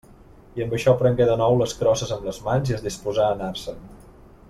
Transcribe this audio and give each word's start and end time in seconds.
I 0.59 0.63
amb 0.65 0.71
això 0.77 0.93
prengué 1.01 1.27
de 1.31 1.35
nou 1.43 1.59
les 1.61 1.75
crosses 1.83 2.13
amb 2.17 2.25
les 2.31 2.41
mans 2.49 2.73
i 2.73 2.77
es 2.79 2.83
disposà 2.91 3.27
a 3.31 3.37
anar-se'n. 3.39 3.79